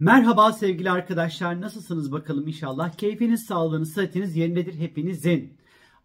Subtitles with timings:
[0.00, 2.92] Merhaba sevgili arkadaşlar nasılsınız bakalım inşallah.
[2.92, 5.52] Keyfiniz, sağlığınız, sıhhatiniz yerindedir hepinizin.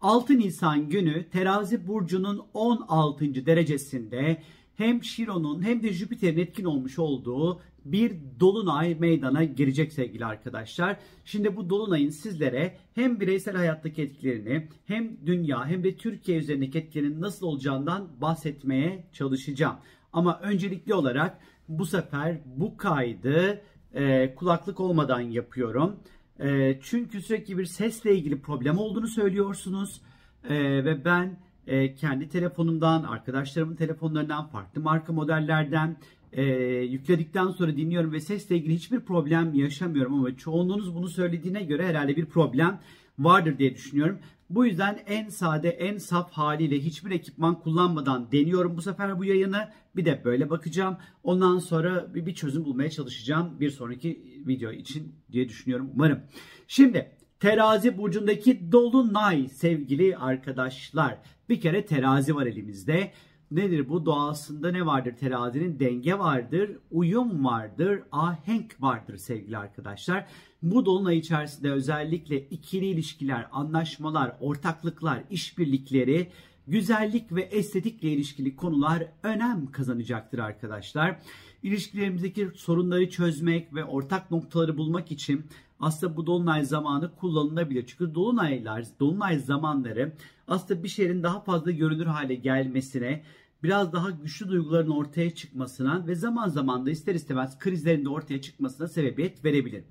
[0.01, 3.45] 6 Nisan günü terazi burcunun 16.
[3.45, 4.41] derecesinde
[4.75, 10.97] hem Şiron'un hem de Jüpiter'in etkin olmuş olduğu bir dolunay meydana girecek sevgili arkadaşlar.
[11.25, 17.21] Şimdi bu dolunayın sizlere hem bireysel hayattaki etkilerini hem dünya hem de Türkiye üzerindeki etkilerinin
[17.21, 19.75] nasıl olacağından bahsetmeye çalışacağım.
[20.13, 21.39] Ama öncelikli olarak
[21.69, 23.61] bu sefer bu kaydı
[23.93, 25.95] e, kulaklık olmadan yapıyorum.
[26.39, 30.01] E, çünkü sürekli bir sesle ilgili problem olduğunu söylüyorsunuz.
[30.49, 31.37] E, ve ben
[31.67, 35.97] e, kendi telefonumdan, arkadaşlarımın telefonlarından, farklı marka modellerden
[36.31, 36.43] e,
[36.83, 42.15] yükledikten sonra dinliyorum ve sesle ilgili hiçbir problem yaşamıyorum ama çoğunluğunuz bunu söylediğine göre herhalde
[42.15, 42.79] bir problem
[43.19, 44.19] vardır diye düşünüyorum.
[44.49, 49.69] Bu yüzden en sade, en saf haliyle hiçbir ekipman kullanmadan deniyorum bu sefer bu yayını.
[49.95, 50.97] Bir de böyle bakacağım.
[51.23, 56.19] Ondan sonra bir, çözüm bulmaya çalışacağım bir sonraki video için diye düşünüyorum umarım.
[56.67, 61.17] Şimdi terazi burcundaki dolunay sevgili arkadaşlar.
[61.49, 63.11] Bir kere terazi var elimizde.
[63.53, 64.05] Nedir bu?
[64.05, 65.79] Doğasında ne vardır terazinin?
[65.79, 70.25] Denge vardır, uyum vardır, ahenk vardır sevgili arkadaşlar.
[70.61, 76.31] Bu dolunay içerisinde özellikle ikili ilişkiler, anlaşmalar, ortaklıklar, işbirlikleri,
[76.67, 81.19] güzellik ve estetikle ilişkili konular önem kazanacaktır arkadaşlar.
[81.63, 85.45] İlişkilerimizdeki sorunları çözmek ve ortak noktaları bulmak için
[85.79, 87.85] aslında bu dolunay zamanı kullanılabilir.
[87.87, 90.13] Çünkü dolunaylar, dolunay zamanları
[90.47, 93.23] aslında bir şeyin daha fazla görünür hale gelmesine,
[93.63, 98.41] biraz daha güçlü duyguların ortaya çıkmasına ve zaman zaman da ister istemez krizlerin de ortaya
[98.41, 99.83] çıkmasına sebebiyet verebilir.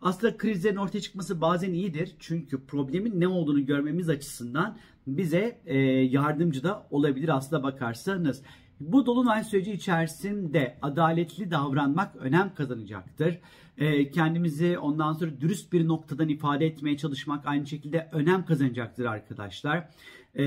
[0.00, 2.16] Aslında krizlerin ortaya çıkması bazen iyidir.
[2.18, 8.42] Çünkü problemin ne olduğunu görmemiz açısından bize e, yardımcı da olabilir aslında bakarsanız.
[8.80, 13.38] Bu dolunay süreci içerisinde adaletli davranmak önem kazanacaktır.
[13.78, 19.88] E, kendimizi ondan sonra dürüst bir noktadan ifade etmeye çalışmak aynı şekilde önem kazanacaktır arkadaşlar.
[20.34, 20.44] E,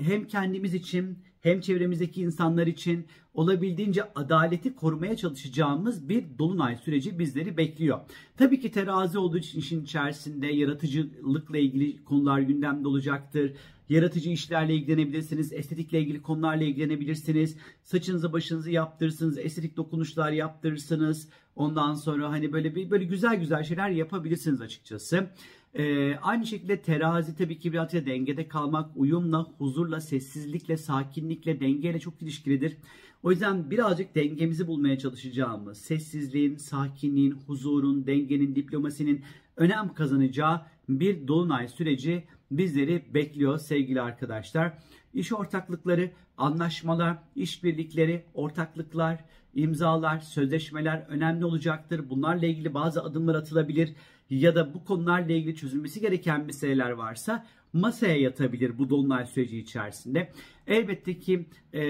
[0.00, 7.56] hem kendimiz için hem çevremizdeki insanlar için olabildiğince adaleti korumaya çalışacağımız bir dolunay süreci bizleri
[7.56, 8.00] bekliyor.
[8.36, 13.52] Tabii ki terazi olduğu için işin içerisinde yaratıcılıkla ilgili konular gündemde olacaktır.
[13.88, 17.56] Yaratıcı işlerle ilgilenebilirsiniz, estetikle ilgili konularla ilgilenebilirsiniz.
[17.82, 21.28] Saçınızı başınızı yaptırırsınız, estetik dokunuşlar yaptırırsınız.
[21.56, 25.28] Ondan sonra hani böyle bir böyle güzel güzel şeyler yapabilirsiniz açıkçası.
[25.74, 32.22] Ee, aynı şekilde terazi tabii ki birazcık dengede kalmak, uyumla, huzurla, sessizlikle, sakinlikle, dengeyle çok
[32.22, 32.76] ilişkilidir.
[33.22, 39.22] O yüzden birazcık dengemizi bulmaya çalışacağımız, sessizliğin, sakinliğin, huzurun, dengenin, diplomasinin
[39.56, 44.78] önem kazanacağı bir dolunay süreci bizleri bekliyor sevgili arkadaşlar.
[45.14, 49.24] İş ortaklıkları, anlaşmalar, işbirlikleri, ortaklıklar,
[49.54, 52.10] imzalar, sözleşmeler önemli olacaktır.
[52.10, 53.94] Bunlarla ilgili bazı adımlar atılabilir
[54.30, 60.32] ya da bu konularla ilgili çözülmesi gereken meseleler varsa masaya yatabilir bu dolunay süreci içerisinde.
[60.66, 61.80] Elbette ki e,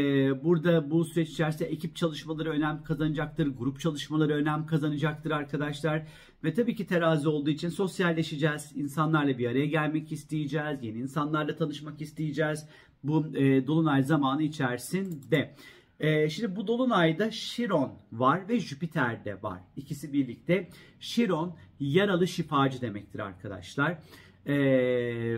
[0.44, 6.06] burada bu süreç içerisinde ekip çalışmaları önem kazanacaktır, grup çalışmaları önem kazanacaktır arkadaşlar.
[6.44, 12.00] Ve tabii ki terazi olduğu için sosyalleşeceğiz, insanlarla bir araya gelmek isteyeceğiz, yeni insanlarla tanışmak
[12.00, 12.66] isteyeceğiz
[13.04, 15.54] bu e, dolunay zamanı içerisinde.
[16.04, 19.60] Ee, şimdi bu dolunayda Şiron var ve Jüpiter de var.
[19.76, 20.68] İkisi birlikte.
[21.00, 23.98] Şiron yaralı şifacı demektir arkadaşlar.
[24.46, 25.36] Ee,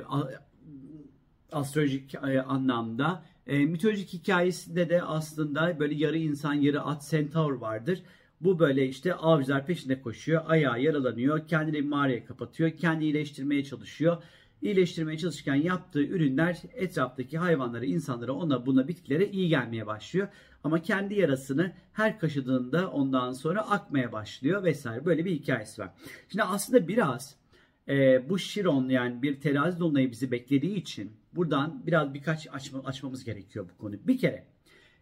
[1.52, 3.24] astrolojik e, anlamda.
[3.46, 8.02] E, mitolojik hikayesinde de aslında böyle yarı insan yarı at centaur vardır.
[8.40, 14.22] Bu böyle işte avcılar peşinde koşuyor, ayağı yaralanıyor, kendini mağaraya kapatıyor, kendi iyileştirmeye çalışıyor
[14.62, 20.28] iyileştirmeye çalışırken yaptığı ürünler etraftaki hayvanlara, insanlara, ona buna bitkilere iyi gelmeye başlıyor.
[20.64, 25.04] Ama kendi yarasını her kaşıdığında ondan sonra akmaya başlıyor vesaire.
[25.04, 25.90] Böyle bir hikayesi var.
[26.28, 27.36] Şimdi aslında biraz
[27.88, 33.24] e, bu Şiron yani bir terazi dolunayı bizi beklediği için buradan biraz birkaç açma, açmamız
[33.24, 33.94] gerekiyor bu konu.
[34.04, 34.46] Bir kere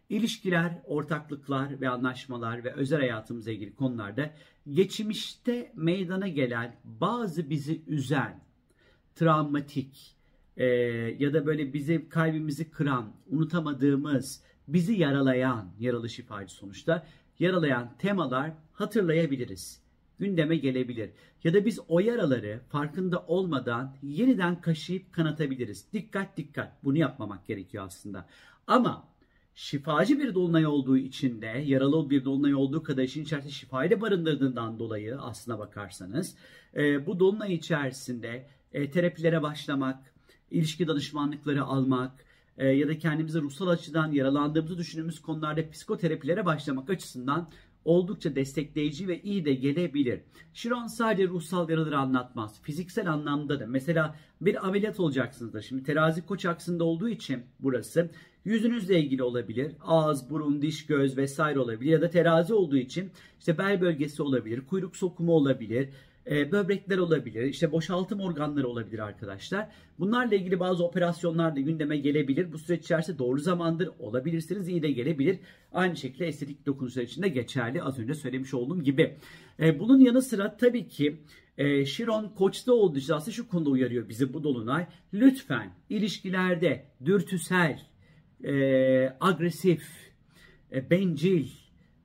[0.09, 4.31] ilişkiler, ortaklıklar ve anlaşmalar ve özel hayatımızla ilgili konularda
[4.71, 8.39] geçmişte meydana gelen bazı bizi üzen,
[9.15, 10.15] travmatik
[10.57, 10.65] e,
[11.19, 17.07] ya da böyle bizi kalbimizi kıran, unutamadığımız, bizi yaralayan, yaralı şifacı sonuçta,
[17.39, 19.81] yaralayan temalar hatırlayabiliriz.
[20.19, 21.09] Gündeme gelebilir.
[21.43, 25.85] Ya da biz o yaraları farkında olmadan yeniden kaşıyıp kanatabiliriz.
[25.93, 26.83] Dikkat dikkat.
[26.83, 28.25] Bunu yapmamak gerekiyor aslında.
[28.67, 29.07] Ama
[29.55, 34.01] şifacı bir dolunay olduğu için de yaralı bir dolunay olduğu kadar işin içerisinde şifayı da
[34.01, 36.35] barındırdığından dolayı aslına bakarsanız
[36.75, 40.13] e, bu dolunay içerisinde e, terapilere başlamak,
[40.51, 42.11] ilişki danışmanlıkları almak
[42.57, 47.49] e, ya da kendimizi ruhsal açıdan yaralandığımızı düşündüğümüz konularda psikoterapilere başlamak açısından
[47.85, 50.19] oldukça destekleyici ve iyi de gelebilir.
[50.53, 52.61] Şiron sadece ruhsal yaraları anlatmaz.
[52.61, 58.09] Fiziksel anlamda da mesela bir ameliyat olacaksınız da şimdi terazi koç aksında olduğu için burası
[58.45, 59.71] yüzünüzle ilgili olabilir.
[59.81, 64.61] Ağız, burun, diş, göz vesaire olabilir ya da terazi olduğu için işte bel bölgesi olabilir,
[64.61, 65.89] kuyruk sokumu olabilir,
[66.31, 69.69] e, böbrekler olabilir, işte boşaltım organları olabilir arkadaşlar.
[69.99, 72.53] Bunlarla ilgili bazı operasyonlar da gündeme gelebilir.
[72.53, 75.39] Bu süreç içerisinde doğru zamandır olabilirsiniz, iyi de gelebilir.
[75.73, 77.83] Aynı şekilde estetik dokunuşlar için de geçerli.
[77.83, 79.17] Az önce söylemiş olduğum gibi.
[79.59, 81.17] E, bunun yanı sıra tabii ki
[81.57, 84.87] e, Şiron Koç'ta olduğu için aslında şu konuda uyarıyor bizi bu dolunay.
[85.13, 87.81] Lütfen ilişkilerde dürtüsel,
[88.43, 88.53] e,
[89.21, 89.83] agresif,
[90.71, 91.47] e, bencil,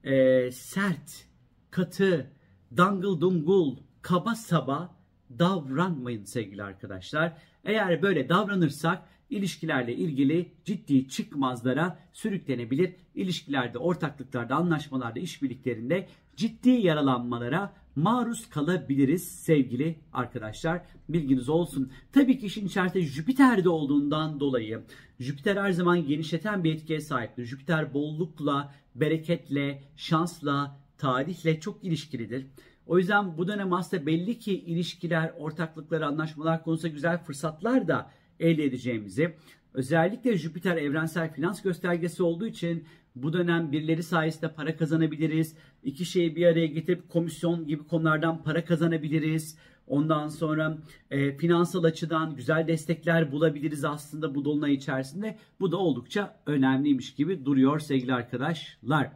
[0.04, 1.26] e, sert,
[1.70, 2.30] katı,
[2.76, 4.96] dangıl dungul, kaba saba
[5.38, 7.32] davranmayın sevgili arkadaşlar.
[7.64, 12.94] Eğer böyle davranırsak ilişkilerle ilgili ciddi çıkmazlara sürüklenebilir.
[13.14, 20.82] İlişkilerde, ortaklıklarda, anlaşmalarda, işbirliklerinde ciddi yaralanmalara maruz kalabiliriz sevgili arkadaşlar.
[21.08, 21.92] Bilginiz olsun.
[22.12, 24.82] Tabii ki işin içerisinde Jüpiter'de olduğundan dolayı
[25.20, 27.44] Jüpiter her zaman genişleten bir etkiye sahiptir.
[27.44, 32.46] Jüpiter bollukla, bereketle, şansla, tarihle çok ilişkilidir.
[32.90, 38.10] O yüzden bu dönem aslında belli ki ilişkiler, ortaklıklar, anlaşmalar konusunda güzel fırsatlar da
[38.40, 39.34] elde edeceğimizi,
[39.74, 42.84] özellikle Jüpiter evrensel finans göstergesi olduğu için
[43.14, 45.56] bu dönem birileri sayesinde para kazanabiliriz.
[45.84, 49.58] İki şeyi bir araya getirip komisyon gibi konulardan para kazanabiliriz.
[49.86, 50.78] Ondan sonra
[51.10, 55.38] e, finansal açıdan güzel destekler bulabiliriz aslında bu dolunay içerisinde.
[55.60, 59.10] Bu da oldukça önemliymiş gibi duruyor sevgili arkadaşlar.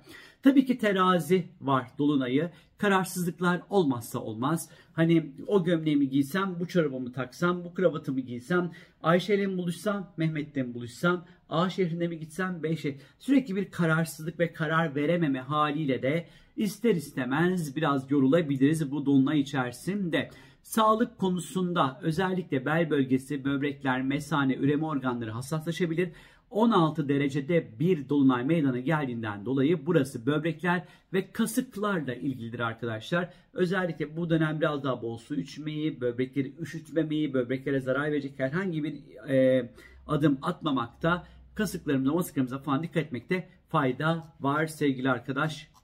[0.44, 2.50] Tabii ki terazi var dolunayı.
[2.78, 4.68] Kararsızlıklar olmazsa olmaz.
[4.92, 8.70] Hani o gömleğimi giysem, bu çorabımı taksam, bu kravatımı giysem,
[9.02, 13.00] Ayşe ile mi buluşsam, Mehmet'le mi buluşsam, A şehrine mi gitsem, B şehrine.
[13.18, 16.26] Sürekli bir kararsızlık ve karar verememe haliyle de
[16.56, 20.30] ister istemez biraz yorulabiliriz bu dolunay içerisinde.
[20.64, 26.10] Sağlık konusunda özellikle bel bölgesi, böbrekler, mesane, üreme organları hassaslaşabilir.
[26.50, 33.32] 16 derecede bir dolunay meydana geldiğinden dolayı burası böbrekler ve kasıklarla ilgilidir arkadaşlar.
[33.52, 38.94] Özellikle bu dönem biraz daha bol su içmeyi, böbrekleri üşütmemeyi, böbreklere zarar verecek herhangi bir
[39.28, 39.70] e,
[40.06, 45.10] adım atmamakta, kasıklarımıza, masıklarımıza falan dikkat etmekte fayda var sevgili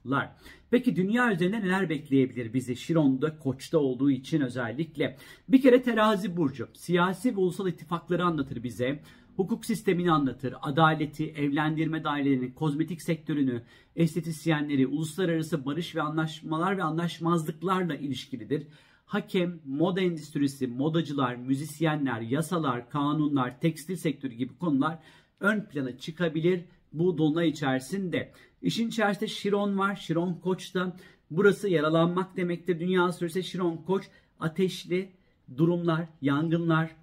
[0.05, 0.35] arkadaşlar.
[0.71, 5.17] Peki dünya üzerinde neler bekleyebilir bizi Şiron'da, Koç'ta olduğu için özellikle?
[5.49, 6.67] Bir kere terazi burcu.
[6.73, 9.01] Siyasi ve ulusal ittifakları anlatır bize
[9.35, 13.63] hukuk sistemini anlatır, adaleti, evlendirme dairelerini, kozmetik sektörünü,
[13.95, 18.67] estetisyenleri, uluslararası barış ve anlaşmalar ve anlaşmazlıklarla ilişkilidir.
[19.05, 24.99] Hakem, moda endüstrisi, modacılar, müzisyenler, yasalar, kanunlar, tekstil sektörü gibi konular
[25.39, 26.61] ön plana çıkabilir
[26.93, 28.31] bu dolunay içerisinde.
[28.61, 29.95] İşin içerisinde Şiron var.
[29.95, 30.97] Şiron Koç'ta
[31.31, 32.79] burası yaralanmak demektir.
[32.79, 34.05] Dünya süresi Şiron Koç
[34.39, 35.09] ateşli
[35.57, 36.95] durumlar, yangınlar,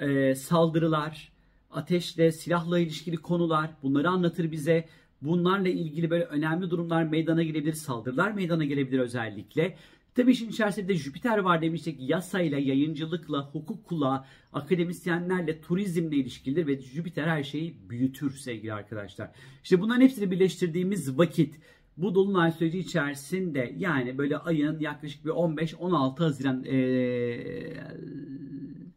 [0.00, 1.32] e, saldırılar,
[1.70, 4.88] ateşle, silahla ilişkili konular bunları anlatır bize.
[5.22, 9.76] Bunlarla ilgili böyle önemli durumlar meydana gelebilir, saldırılar meydana gelebilir özellikle.
[10.16, 12.10] Tabii işin içerisinde de Jüpiter var demiştik.
[12.10, 19.30] Yasayla, yayıncılıkla, hukukla, akademisyenlerle, turizmle ilişkilidir ve Jüpiter her şeyi büyütür sevgili arkadaşlar.
[19.62, 21.54] İşte bunların hepsini birleştirdiğimiz vakit
[21.96, 27.74] bu dolunay süreci içerisinde yani böyle ayın yaklaşık bir 15-16 Haziran ee,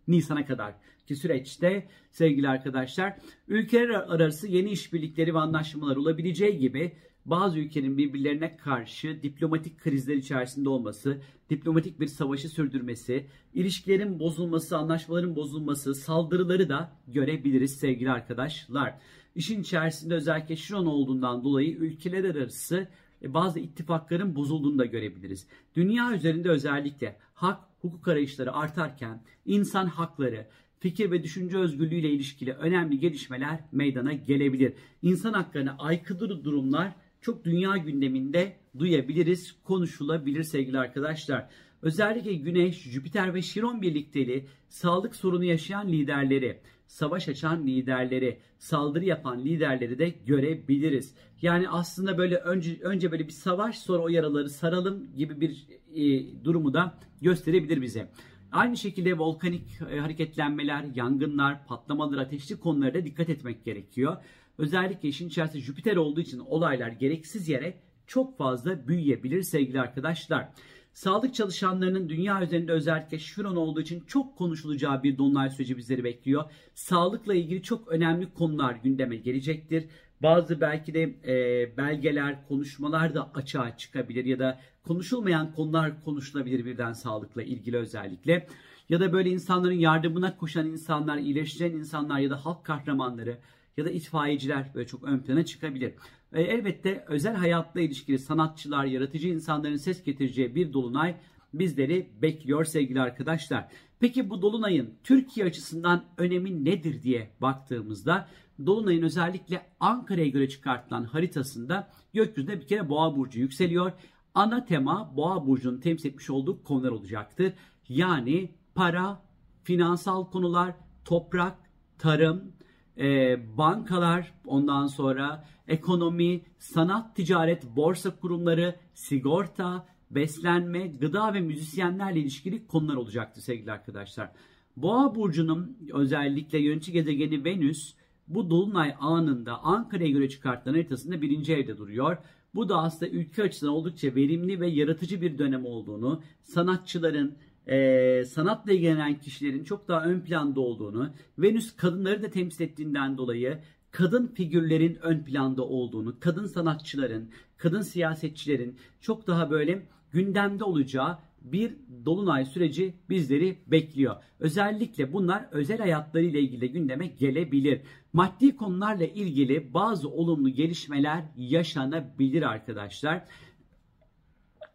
[0.08, 0.74] Nisan'a kadar
[1.08, 3.18] ki süreçte sevgili arkadaşlar
[3.48, 6.92] ülkeler arası yeni işbirlikleri ve anlaşmalar olabileceği gibi
[7.30, 15.36] bazı ülkenin birbirlerine karşı diplomatik krizler içerisinde olması, diplomatik bir savaşı sürdürmesi, ilişkilerin bozulması, anlaşmaların
[15.36, 18.96] bozulması, saldırıları da görebiliriz sevgili arkadaşlar.
[19.36, 22.88] İşin içerisinde özellikle Şiron olduğundan dolayı ülkeler arası
[23.22, 25.48] e, bazı ittifakların bozulduğunu da görebiliriz.
[25.76, 30.48] Dünya üzerinde özellikle hak, hukuk arayışları artarken insan hakları,
[30.80, 34.74] fikir ve düşünce özgürlüğüyle ilişkili önemli gelişmeler meydana gelebilir.
[35.02, 41.50] İnsan haklarına aykırı durumlar çok dünya gündeminde duyabiliriz, konuşulabilir sevgili arkadaşlar.
[41.82, 49.46] Özellikle Güneş, Jüpiter ve Şiron birlikteliği sağlık sorunu yaşayan liderleri, savaş açan liderleri, saldırı yapan
[49.46, 51.16] liderleri de görebiliriz.
[51.42, 56.44] Yani aslında böyle önce önce böyle bir savaş sonra o yaraları saralım gibi bir e,
[56.46, 58.12] durumu da gösterebilir bize.
[58.52, 64.18] Aynı şekilde volkanik e, hareketlenmeler, yangınlar, patlamalar, ateşli konulara da dikkat etmek gerekiyor.
[64.60, 67.74] Özellikle işin içerisinde Jüpiter olduğu için olaylar gereksiz yere
[68.08, 70.50] çok fazla büyüyebilir sevgili arkadaşlar.
[70.94, 76.44] Sağlık çalışanlarının dünya üzerinde özellikle şuron olduğu için çok konuşulacağı bir dolunay süreci bizleri bekliyor.
[76.74, 79.86] Sağlıkla ilgili çok önemli konular gündeme gelecektir.
[80.22, 86.94] Bazı belki de e, belgeler, konuşmalar da açığa çıkabilir ya da konuşulmayan konular konuşulabilir birden
[86.94, 88.48] sağlıkla ilgili özellikle.
[88.90, 93.38] Ya da böyle insanların yardımına koşan insanlar, iyileştiren insanlar ya da halk kahramanları
[93.80, 95.94] ya da itfaiyeciler böyle çok ön plana çıkabilir.
[96.34, 101.16] E, elbette özel hayatla ilişkili sanatçılar, yaratıcı insanların ses getireceği bir dolunay
[101.54, 103.68] bizleri bekliyor sevgili arkadaşlar.
[104.00, 108.28] Peki bu dolunayın Türkiye açısından önemi nedir diye baktığımızda
[108.66, 113.92] dolunayın özellikle Ankara'ya göre çıkartılan haritasında gökyüzünde bir kere Boğa burcu yükseliyor.
[114.34, 117.54] Ana tema Boğa burcunun temsil etmiş olduğu konular olacaktır.
[117.90, 119.22] Yani para,
[119.64, 121.58] finansal konular, toprak,
[121.98, 122.54] tarım,
[123.00, 132.68] e, bankalar, ondan sonra ekonomi, sanat, ticaret, borsa kurumları, sigorta, beslenme, gıda ve müzisyenlerle ilişkili
[132.68, 134.32] konular olacaktı sevgili arkadaşlar.
[134.78, 137.94] Boğa burcunun özellikle yönetici gezegeni Venüs
[138.28, 142.18] bu dolunay anında Ankara'ya göre çıkartılan haritasında birinci evde duruyor.
[142.56, 147.36] Bu da aslında ülke açısından oldukça verimli ve yaratıcı bir dönem olduğunu, sanatçıların,
[147.68, 153.60] e, sanatla ilgilenen kişilerin çok daha ön planda olduğunu, Venüs kadınları da temsil ettiğinden dolayı
[153.92, 161.76] kadın figürlerin ön planda olduğunu, kadın sanatçıların, kadın siyasetçilerin çok daha böyle gündemde olacağı bir
[162.06, 164.16] dolunay süreci bizleri bekliyor.
[164.40, 167.82] Özellikle bunlar özel hayatlarıyla ilgili gündeme gelebilir.
[168.14, 173.24] Maddi konularla ilgili bazı olumlu gelişmeler yaşanabilir arkadaşlar.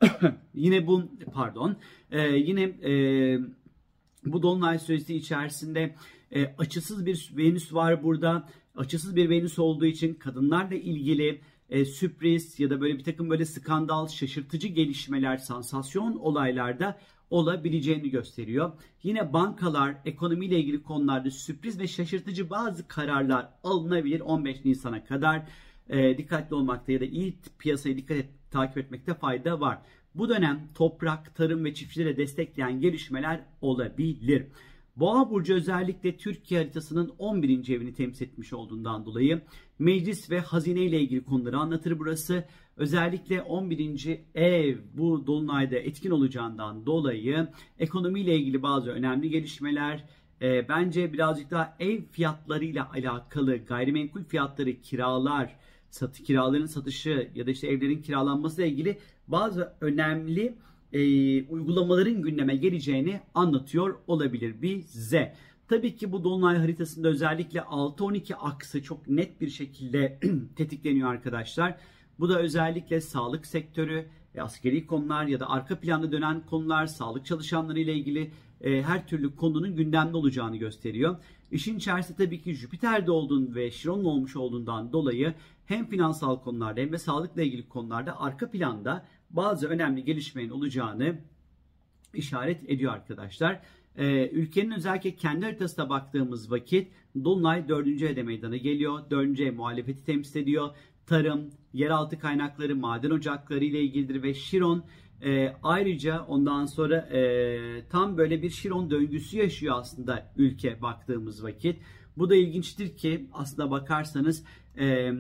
[0.54, 1.02] yine bu
[1.34, 1.76] pardon
[2.10, 2.92] e, yine e,
[4.24, 5.94] bu dolunay süresi içerisinde
[6.34, 8.48] e, açısız bir Venüs var burada.
[8.76, 13.44] Açısız bir Venüs olduğu için kadınlarla ilgili e, sürpriz ya da böyle bir takım böyle
[13.44, 16.98] skandal, şaşırtıcı gelişmeler, sansasyon olaylarda
[17.30, 18.72] olabileceğini gösteriyor.
[19.02, 25.42] Yine bankalar, ekonomiyle ilgili konularda sürpriz ve şaşırtıcı bazı kararlar alınabilir 15 Nisan'a kadar.
[25.88, 29.78] E, dikkatli olmakta ya da iyi piyasayı dikkat et, takip etmekte fayda var.
[30.14, 34.46] Bu dönem toprak, tarım ve çiftçilere destekleyen gelişmeler olabilir.
[34.96, 37.68] Boğa burcu özellikle Türkiye haritasının 11.
[37.68, 39.40] evini temsil etmiş olduğundan dolayı
[39.78, 42.44] meclis ve hazine ile ilgili konuları anlatır burası.
[42.76, 44.20] Özellikle 11.
[44.34, 50.04] ev bu dolunayda etkin olacağından dolayı ekonomiyle ilgili bazı önemli gelişmeler,
[50.42, 55.56] e, bence birazcık daha ev fiyatlarıyla alakalı gayrimenkul fiyatları, kiralar,
[55.94, 58.98] satı kiraların satışı ya da işte evlerin kiralanması ile ilgili
[59.28, 60.54] bazı önemli
[60.92, 60.98] e,
[61.44, 65.34] uygulamaların gündeme geleceğini anlatıyor olabilir bize.
[65.68, 70.18] Tabii ki bu dolunay haritasında özellikle 6-12 aksı çok net bir şekilde
[70.56, 71.76] tetikleniyor arkadaşlar.
[72.18, 77.26] Bu da özellikle sağlık sektörü, e, askeri konular ya da arka planda dönen konular, sağlık
[77.26, 81.16] çalışanları ile ilgili e, her türlü konunun gündemde olacağını gösteriyor.
[81.50, 85.34] İşin içerisinde tabii ki Jüpiter'de olduğun ve Şiron'un olmuş olduğundan dolayı
[85.66, 91.18] hem finansal konularda hem de sağlıkla ilgili konularda arka planda bazı önemli gelişmenin olacağını
[92.14, 93.60] işaret ediyor arkadaşlar.
[93.96, 96.92] Ee, ülkenin özellikle kendi haritasına baktığımız vakit
[97.24, 98.02] Dolunay 4.
[98.02, 99.10] evde meydana geliyor.
[99.10, 99.40] 4.
[99.40, 100.70] ev muhalefeti temsil ediyor.
[101.06, 104.84] Tarım, yeraltı kaynakları, maden ocakları ile ilgilidir ve Şiron
[105.22, 111.78] e, ayrıca ondan sonra e, tam böyle bir Şiron döngüsü yaşıyor aslında ülke baktığımız vakit.
[112.16, 114.44] Bu da ilginçtir ki aslında bakarsanız
[114.78, 115.12] e,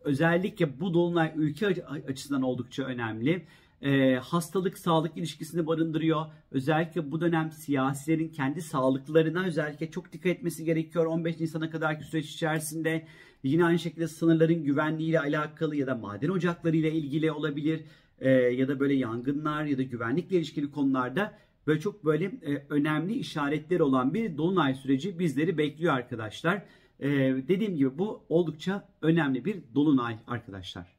[0.00, 1.66] özellikle bu dolunay ülke
[2.08, 3.46] açısından oldukça önemli.
[3.82, 6.26] E, hastalık sağlık ilişkisini barındırıyor.
[6.50, 12.30] Özellikle bu dönem siyasilerin kendi sağlıklarına özellikle çok dikkat etmesi gerekiyor 15 Nisan'a kadarki süreç
[12.30, 13.06] içerisinde.
[13.42, 17.80] Yine aynı şekilde sınırların güvenliğiyle alakalı ya da maden ocakları ile ilgili olabilir.
[18.18, 23.14] E, ya da böyle yangınlar ya da güvenlikle ilişkili konularda böyle çok böyle e, önemli
[23.14, 26.62] işaretler olan bir dolunay süreci bizleri bekliyor arkadaşlar.
[27.00, 27.08] Ee,
[27.48, 30.97] dediğim gibi bu oldukça önemli bir dolunay arkadaşlar.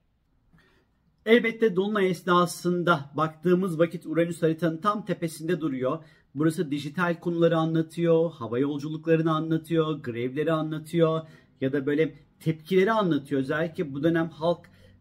[1.30, 6.04] Elbette dolunay esnasında baktığımız vakit Uranüs haritanın tam tepesinde duruyor.
[6.36, 11.22] Burası dijital konuları anlatıyor, hava yolculuklarını anlatıyor, grevleri anlatıyor
[11.62, 13.42] ya da böyle tepkileri anlatıyor.
[13.42, 14.60] Özellikle bu dönem halk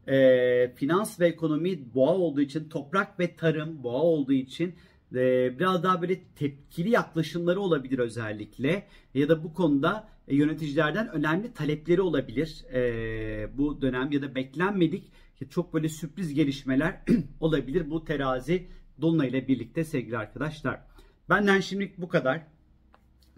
[0.08, 4.74] e, finans ve ekonomi boğa olduğu için, toprak ve tarım boğa olduğu için
[5.14, 8.86] e, biraz daha böyle tepkili yaklaşımları olabilir özellikle.
[9.14, 15.12] Ya da bu konuda e, yöneticilerden önemli talepleri olabilir e, bu dönem ya da beklenmedik
[15.50, 17.00] çok böyle sürpriz gelişmeler
[17.40, 18.68] olabilir bu terazi
[19.00, 20.80] dolunay ile birlikte sevgili arkadaşlar.
[21.28, 22.46] Benden şimdilik bu kadar.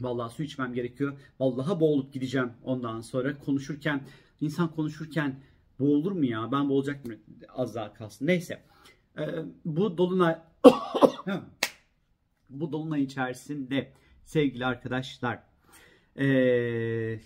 [0.00, 1.19] Vallahi su içmem gerekiyor.
[1.40, 4.02] Vallahi boğulup gideceğim ondan sonra konuşurken
[4.40, 5.40] insan konuşurken
[5.80, 6.52] boğulur mu ya?
[6.52, 7.14] Ben boğulacak mı?
[7.49, 8.26] Az daha kalsın.
[8.26, 8.62] Neyse.
[9.19, 9.23] Ee,
[9.64, 10.38] bu dolunay
[12.50, 13.92] Bu dolunay içerisinde
[14.25, 15.42] sevgili arkadaşlar
[16.16, 17.21] ee,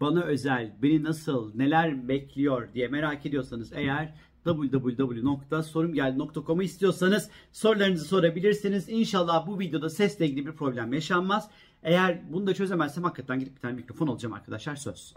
[0.00, 8.88] bana özel, beni nasıl, neler bekliyor diye merak ediyorsanız eğer www.sorumgeldi.com'u istiyorsanız sorularınızı sorabilirsiniz.
[8.88, 11.50] İnşallah bu videoda sesle ilgili bir problem yaşanmaz.
[11.82, 15.14] Eğer bunu da çözemezsem hakikaten gidip bir tane mikrofon alacağım arkadaşlar söz.